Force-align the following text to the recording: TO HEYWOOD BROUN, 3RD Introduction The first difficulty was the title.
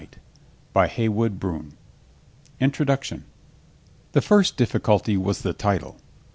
TO 0.73 0.87
HEYWOOD 0.87 1.39
BROUN, 1.39 1.73
3RD 2.59 2.59
Introduction 2.61 3.25
The 4.13 4.21
first 4.21 4.57
difficulty 4.57 5.15
was 5.15 5.43
the 5.43 5.53
title. 5.53 5.97